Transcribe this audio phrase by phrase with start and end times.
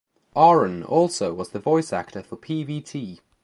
[0.35, 3.19] Aaron also was the voice actor for Pvt.